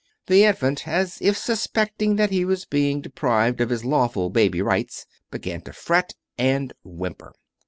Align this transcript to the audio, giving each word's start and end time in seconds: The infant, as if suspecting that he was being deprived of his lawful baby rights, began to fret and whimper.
The 0.25 0.45
infant, 0.45 0.87
as 0.87 1.19
if 1.21 1.37
suspecting 1.37 2.15
that 2.15 2.31
he 2.31 2.43
was 2.43 2.65
being 2.65 3.01
deprived 3.01 3.61
of 3.61 3.69
his 3.69 3.85
lawful 3.85 4.31
baby 4.31 4.59
rights, 4.59 5.05
began 5.29 5.61
to 5.61 5.73
fret 5.73 6.15
and 6.39 6.73
whimper. 6.83 7.33